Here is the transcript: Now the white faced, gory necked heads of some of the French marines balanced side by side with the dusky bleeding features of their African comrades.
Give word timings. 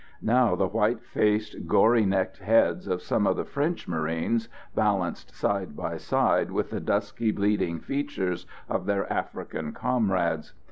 Now 0.23 0.55
the 0.55 0.65
white 0.65 1.03
faced, 1.03 1.67
gory 1.67 2.05
necked 2.07 2.39
heads 2.39 2.87
of 2.87 3.03
some 3.03 3.27
of 3.27 3.35
the 3.35 3.45
French 3.45 3.87
marines 3.87 4.49
balanced 4.73 5.35
side 5.35 5.75
by 5.77 5.97
side 5.97 6.49
with 6.49 6.71
the 6.71 6.79
dusky 6.79 7.29
bleeding 7.31 7.79
features 7.79 8.47
of 8.67 8.87
their 8.87 9.05
African 9.13 9.73
comrades. 9.73 10.53